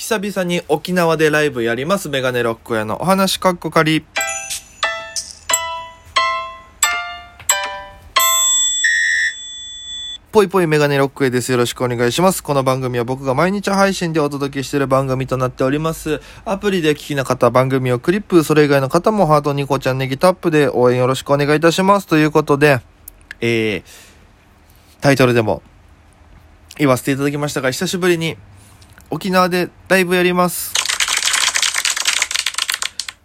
[0.00, 2.08] 久々に沖縄でライブやります。
[2.08, 4.02] メガネロック屋のお話かっこかり。
[10.32, 11.52] ぽいぽいメガネロックへです。
[11.52, 12.42] よろしくお願いします。
[12.42, 16.22] この番組は僕が毎日配信でお届けしている番組となっております。
[16.46, 22.06] アプリで聞きな方、番組をクリップ、それ以外の方もハートニコちゃんネギタップで応援よろしくお願いいたします。
[22.06, 22.80] ということで、
[23.42, 23.82] えー、
[25.02, 25.60] タイトルでも
[26.78, 28.38] 言わせていただきましたが、久しぶりに
[29.12, 30.72] 沖縄でライブやります。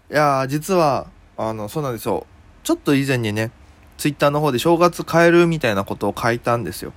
[0.10, 1.06] いやー、実は、
[1.38, 2.26] あの、そうなんですよ。
[2.64, 3.52] ちょっと以前にね、
[4.00, 6.92] ツイッターの方で正月変えるみたいなことを書いたんですよ。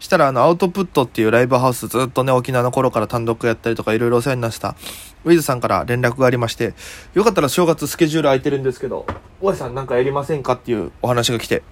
[0.00, 4.76] したら、あの、アウトプットっていうライブハウスずっとね、沖縄の頃から単独やったりとかいろいろお世話になってた、
[5.24, 6.74] ウィズさんから連絡がありまして、
[7.14, 9.06] よかったら正月スケジュール空いてるんですけど、
[9.40, 11.62] 大井さんなんかやりませんかっていうお話が来て。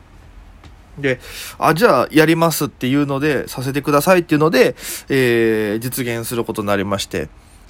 [0.98, 1.20] で、
[1.58, 4.74] あ、じゃあやりますっていうので、させてくださいっていうので、
[5.08, 7.28] えー、実現することになりまして。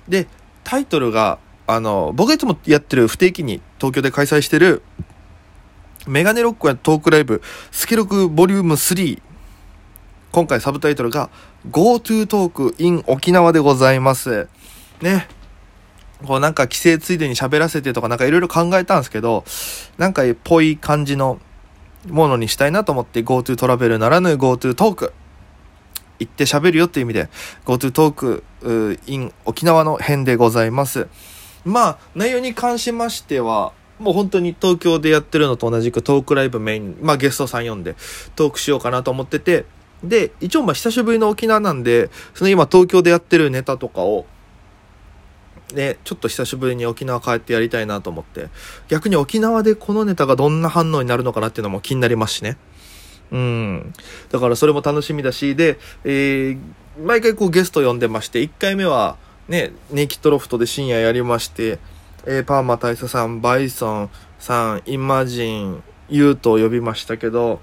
[0.09, 0.27] で、
[0.65, 4.83] タイトルが、あの、僕がいつもやってる不定期に東京で開催してる、
[6.07, 9.21] メガネロックやトークライブ、スケロクボリューム3。
[10.33, 11.31] 今回サブタイトルが
[11.71, 14.49] GoTo トーク in 沖縄でございます。
[15.01, 15.29] ね。
[16.27, 19.45] こうなんか帰省ついでに喋らせてとかなんかいろいろ考えたんですけど、
[19.99, 21.41] なんかぽい感じの
[22.07, 25.13] ものにしたいなと思って GoTo トラベルならぬ GoTo トーク。
[26.21, 27.29] 行って喋るよっていう意味で
[27.65, 31.07] GoTo トーク in 沖縄の編でございます。
[31.65, 37.95] まあ内容に関しましては、もう本当に東京でやってるのと同じくトークライブメイン、まあゲストさん呼んで
[38.35, 39.65] トークしようかなと思ってて、
[40.03, 44.27] で、一応まあ久しぶりの沖縄なんで、その今東京でやってるネタとかを、
[45.75, 48.49] ね、ちょっと久しぶりに沖縄帰ってやりたいなと思って、
[48.89, 52.57] 逆に沖縄でこのネタがどんな反応になるのかなっていうのも気になりますしね。
[53.31, 53.93] うん。
[54.31, 56.59] だからそれも楽しみだし、で、えー、
[57.03, 59.17] 毎回こうゲスト呼んでまして、1回目は
[59.49, 61.79] ね、ネイキッドロフトで深夜やりまして、
[62.27, 67.61] えー、パーマ大佐さん、バイソンさん、イマジン、ユートを呼びましたけど、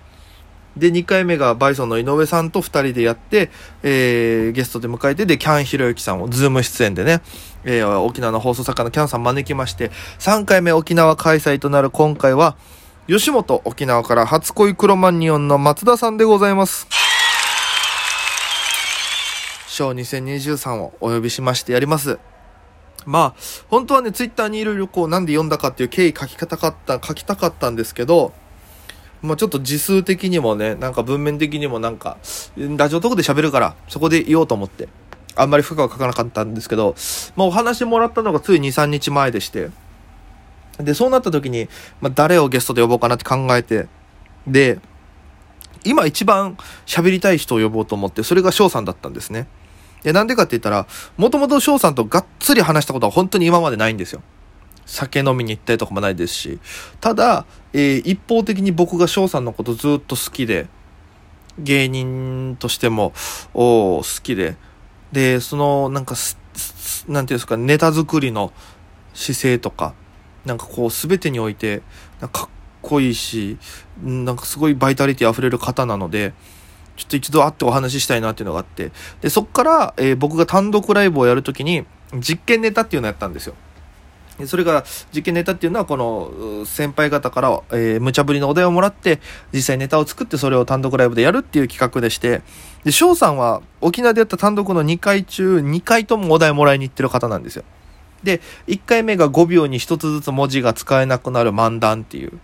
[0.78, 3.50] で、2回目がバイソンの井上さんと2人でやって、
[3.82, 7.22] えー、ゲストで迎えて、で、キャンひろゆきさんをズーム出演でね、
[7.66, 12.56] えー、沖縄の放送作家のキャンさん招きまして、3回目沖縄開催となる今回は、
[13.08, 16.88] 吉本沖縄から初恋クロマニヨンの松田さんでございます。
[19.68, 22.18] ショー2023をお呼びしましてやります。
[23.06, 28.34] まあ、本当はね、ツイッターにいろいろこう、なんで読んだかっていう経緯書き方かった、書きたかったんですけど、
[29.22, 32.18] まあちょっと字数的にもね、なんか文面的にもなんか、
[32.58, 34.88] ラジオトークで喋るから、そこで言おうと思って、
[35.36, 36.96] あんまり深くは書かなかったんですけど、
[37.36, 39.70] まあお話もらったのがつい2、3日前でして、
[40.78, 41.70] で、そうなった時に、
[42.02, 43.88] まあ誰をゲストで呼ぼうかなって考えて、
[44.48, 44.80] で、
[45.84, 49.48] 今一番喋りたい人を呼ぼうと思って、それが翔さんだったんですね。
[50.04, 50.88] で、なんでかって言ったら、
[51.18, 54.22] もともと翔さんとがっつり話したことは本当に今までないんですよ。
[54.86, 56.60] 酒飲みに行ったりとかもないですし。
[57.02, 60.68] ただ、えー一方的に僕が翔さんのことずっと好きで、
[61.58, 63.14] 芸人としても、
[63.54, 64.58] お好きで、
[65.16, 66.14] で、その、なんか、
[67.08, 68.52] なんていうんですか、ネタ作りの
[69.14, 69.94] 姿勢とか、
[70.44, 71.84] なんかこう、すべてにおいて、
[72.20, 72.50] かかっ
[72.82, 73.58] こいいし、
[74.04, 76.34] なんかすごいバイタリティ溢れる方なので、
[76.98, 83.56] ちょっと一度会ってお話ししたいなっていうのがあって、で、そっから、えー僕が単独ライブをやるときに、実験ネタっていうのをやったんですよ。
[84.46, 89.22] それが、実験ネタっていうのは、この、先輩方から、えー無茶ぶりのお題をもらって、
[89.54, 92.42] 実際ネタを作ってそれを単独ライブでやるっていう企画でして、
[92.84, 97.64] で、翔さんは沖縄でやった単独の2回中、2回ともお題もらいに行ってる方なんですよ。
[98.24, 102.40] で、1回目が5秒に1つずつ文字が使えなくなる漫談っていう。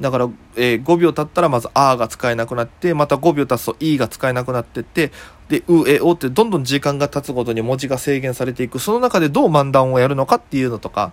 [0.00, 5.10] だから、えー5秒経ったらまずあが使えなくなって、また5秒経つといが使えなくなってって、
[5.48, 8.78] で、う、え、おってどんどん時間が経つごとに文字が制限されていく。
[8.78, 11.12] その中でどう漫談をやるのかっていうのとか、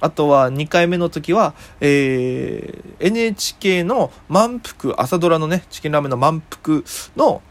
[0.00, 6.82] あとは2回目の時は、えー NHK の満腹、朝ドラのね、チキンラーメンの満腹
[7.16, 7.42] の、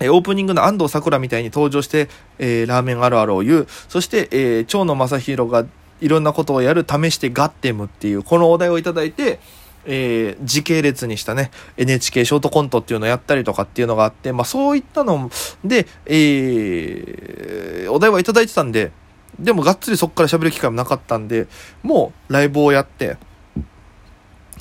[0.00, 2.08] えオープニングの安藤サクラみたいに登場して、
[2.38, 3.66] えーラーメンあるあるを言う。
[3.88, 5.66] そして、えー蝶野正宏が
[6.00, 9.38] いろんなことをやる試してガッテムっていう、このお題をいただいて、
[9.84, 15.30] えー時系列にしたね、NHK ショートコントっていうのをやったりとかっていうのがあって、まあそういったの
[15.64, 18.92] で、えーお題はいただいてたんで、
[19.38, 21.46] でもがっつりそこから喋る機会もなかったんで、
[21.82, 23.16] もうライブをやって、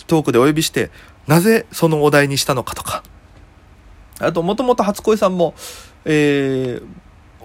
[0.07, 0.91] トークでお呼びして、
[1.27, 3.03] なぜそのお題にしたのかとか。
[4.19, 5.53] あと、もともと初恋さんも、
[6.05, 6.85] えー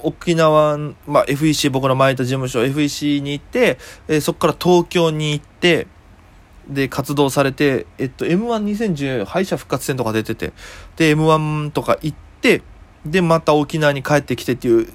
[0.03, 0.77] 沖縄、
[1.07, 5.87] まあ、FEC、僕の前いた事務所、FEC に行って、えーそこから東京に行って、
[6.69, 10.53] で、活動されて、えっと、M12010 敗者復活戦とか出てて、
[10.97, 12.63] で、M1 とか行って、
[13.05, 14.89] で、また沖縄に帰ってきてっていう、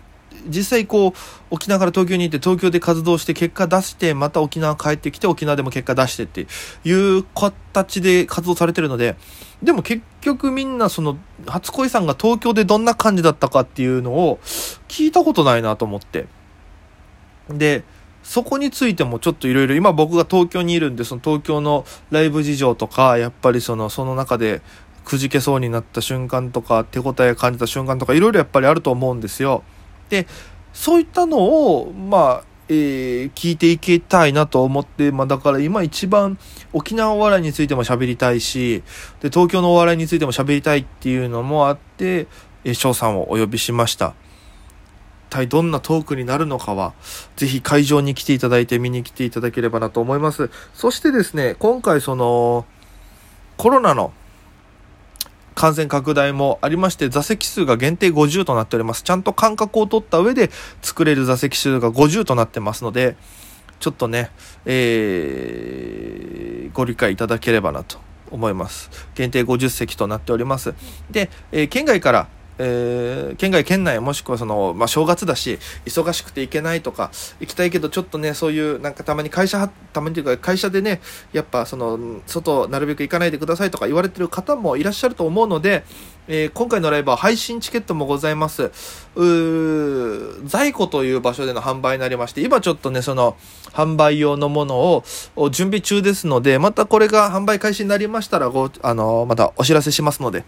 [0.47, 1.13] 実際こう
[1.49, 6.47] 沖縄から東京に行って東京で活動して結果出してまた沖縄帰ってきて沖縄でも結果出してって
[6.83, 9.15] いう形で活動されてるので
[9.61, 14.39] でも結局みんなその初恋さんが東京でどんな感じだったかっていうのを
[14.87, 16.27] 聞いたことないなと思って。
[17.49, 17.83] で
[18.23, 24.61] そこについてもちょっといろいろ今僕が東京にいるんでその東京のライブ事情とかやっぱりそのその中で
[25.03, 29.63] くじけそうになった瞬間とか手応え感じた瞬間とかいろいろやっぱりあると思うんですよ。
[30.09, 30.27] で
[30.73, 36.37] そういったのをまあ、えー、聞いていきたいなと思って、まあ、だから今一番
[36.71, 38.83] 沖縄お笑いについても喋りたいし
[39.19, 42.27] で東京のお笑いについても喋りたいっていうのもあって
[42.63, 44.13] 翔、えー、さんをお呼びしました。
[45.31, 46.93] 体どんなトークになるのかは、
[47.37, 50.51] ぜひ会場に来ていただいて見に来ていただければなと思います。
[50.75, 52.65] そしてですね、今回その、
[53.57, 54.11] コロナの
[55.55, 59.03] 感染拡大もありまして、座席数が限定50となっております。
[59.03, 60.51] ちゃんと間隔を取った上で
[60.81, 63.15] 作れる座席数が50となってますので、
[63.79, 64.31] ちょっとね、
[64.65, 67.99] えー、ご理解いただければなと
[68.29, 68.89] 思います。
[69.15, 70.73] 限定50席となっております。
[71.09, 72.27] で、えー、県外から
[72.63, 77.09] えー、県外県内もしくはその、まあ、正月だし忙しくて行けないとか
[77.39, 81.01] 行きたいけどちょっとねそういうなんかたまに会社たまにというか会社でね
[81.33, 85.83] やっぱその外なるべく行かないでくださいとか言われてる方もいらっしゃると思うので、
[86.27, 88.71] えー、今回のライブは配信チケットもございます
[89.15, 93.37] う在庫という場所での販売になりまして今ちょっとねその
[93.73, 95.03] 販売用のもの
[95.35, 100.43] を準備中ですのでまたこれが販売開始になりましたらごあのまたお知らせしますので。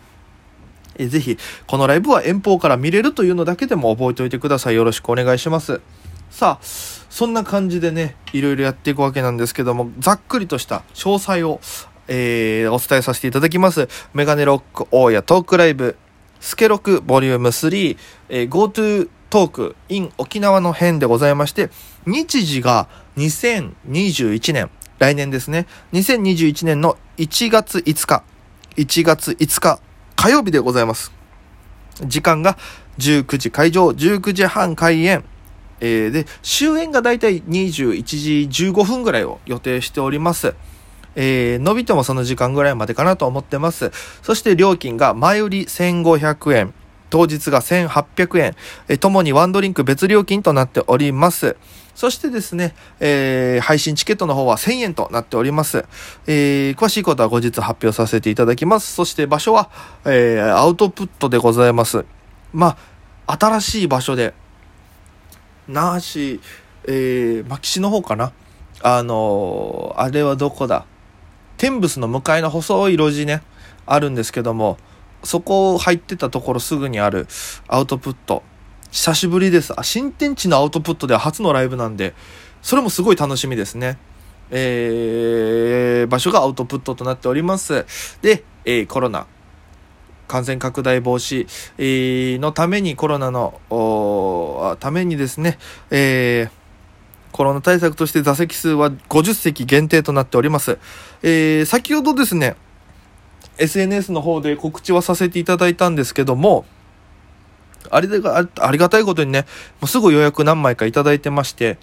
[0.95, 1.37] えぜひ、
[1.67, 4.75] このライブは遠方から見れるというのだけでも覚えておいてください。
[4.75, 5.81] よろしくお願いします。
[6.29, 6.65] さあ、
[7.09, 11.59] そんな感じでね、いろいろやっていくわけなんですけども、ざっくりとした詳細を、
[12.07, 13.87] えー、お伝えさせていただきます。
[14.13, 15.95] メガネロック大家トークライブ、
[16.39, 17.97] スケロクボリューム3、
[18.29, 21.69] えー、GoTo トーク in 沖縄の編でございまして、
[22.05, 22.87] 日時が
[23.17, 24.69] 2021年、
[24.99, 28.23] 来年ですね、2021年の1月5日、
[28.75, 29.79] 1月5日
[30.23, 31.11] 火曜日でございます。
[32.05, 32.57] 時間が
[32.97, 35.25] 19時開場、19時半開演。
[35.81, 40.55] えー、で、終演がだいたい21時15分ぐらいを予定しております。
[41.17, 43.91] えー、伸びてもその時間ぐらいまでかなと思ってます。
[44.21, 46.73] そして料金が前売り1500円。
[47.13, 48.55] 当日が1800円、
[48.87, 51.57] えともにワンドリンク別料金となっております。
[51.93, 55.85] そしてですね、えー、配信チケットの方は1000円となっております。
[56.25, 58.95] えー、詳しいことは後日発表させていただきます。
[58.95, 59.69] そして場所は、
[60.05, 62.03] えー、アウトプットでございます。
[62.51, 62.77] ま
[63.27, 64.33] あ、新しい場所で、
[65.67, 66.41] 那覇市、
[66.85, 68.33] えー、牧師の方かな。
[68.81, 70.87] あのー、あれはどこだ
[71.57, 73.43] 天仏の向かいの細い路地ね、
[73.85, 74.79] あるんですけども、
[75.23, 77.27] そこ入ってたところすぐにある
[77.67, 78.43] アウトプット。
[78.91, 79.73] 久しぶりです。
[79.75, 82.13] あ、新天地のアウトプットでは初のライブなんで、
[82.61, 83.97] それもすごい楽しみですね。
[84.51, 87.85] えー、場所がアウトプットとなっております。
[88.21, 89.25] で、えー、コロナ、
[90.27, 91.47] 感染拡大防止、
[92.39, 95.57] のために、コロナの、ためにですね、
[95.89, 96.49] えー、
[97.31, 100.77] コロナ対策として座席数は50席限定となっております。
[101.23, 102.55] えー、先ほどですね、
[103.57, 106.65] SNS の方で告知はさせていただいたんですけども、
[107.89, 109.41] あれが、ありがたいことにね、
[109.81, 111.77] もうすぐ予約何枚かいただいてまして、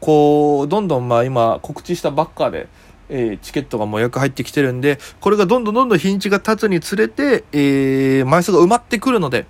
[0.00, 2.68] こう、どんどんまあ今告知したばっかで、
[3.08, 9.46] えー、チケットがもう予約入ってきてるんで、これがどんどんどんどん日にちが経つにつれて、えー、枚数が埋まってくるので、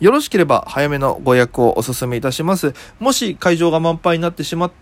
[0.00, 2.74] よろしければ早めのご予約をお勧めいたします。
[2.98, 4.72] もし会場が満杯になってしまっ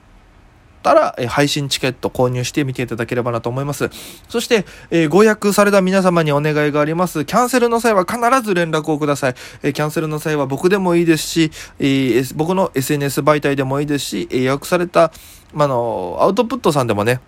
[0.89, 3.91] たら、え配信チケット購入してみていただければなと思います。
[4.29, 7.27] そして、えー、ご予約された皆様にお願いがあります。
[7.27, 9.35] キャンセルの際は必ず連絡をください。
[9.63, 15.13] えー、キャンセルの際は僕でもいいですし、えー、僕の SNS 媒体でもいいですし、え予約された、
[15.53, 17.21] まあの、アウトプットさんでもね、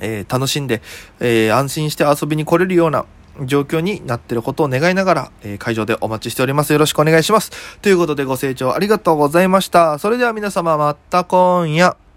[0.00, 0.80] えー、楽しんで、
[1.20, 3.04] えー、安心して遊びに来れるような
[3.46, 6.72] 状況になっていることを願いながら、えー、会場でお待ちしております。
[6.72, 7.50] よろしくお願いします。
[7.80, 9.98] ということでご清聴ありがとうございました。
[9.98, 12.09] それでは皆様また今夜。